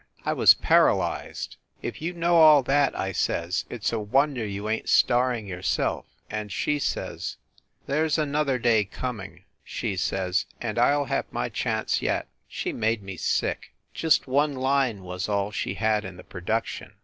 I 0.25 0.33
was 0.33 0.55
paralyzed. 0.55 1.57
"If 1.83 2.01
you 2.01 2.11
know 2.13 2.37
all 2.37 2.63
that," 2.63 2.97
I 2.97 3.11
says, 3.11 3.65
"it 3.69 3.83
s 3.83 3.91
a 3.93 3.99
wonder 3.99 4.43
you 4.43 4.67
ain 4.67 4.81
t 4.81 4.87
starring 4.87 5.45
yourself!" 5.45 6.07
And 6.31 6.51
she 6.51 6.79
says, 6.79 7.37
"there 7.85 8.05
s 8.05 8.17
an 8.17 8.33
other 8.33 8.57
day 8.57 8.83
coming," 8.83 9.43
she 9.63 9.95
says, 9.95 10.47
"and 10.59 10.79
I 10.79 10.91
ll 10.95 11.05
have 11.05 11.31
my 11.31 11.49
chance 11.49 12.01
yet!" 12.01 12.27
She 12.47 12.73
made 12.73 13.03
me 13.03 13.15
sick. 13.15 13.75
Just 13.93 14.25
one 14.25 14.55
line 14.55 15.03
was 15.03 15.29
all 15.29 15.51
she 15.51 15.75
had 15.75 16.03
in 16.03 16.17
the 16.17 16.23
production. 16.23 16.93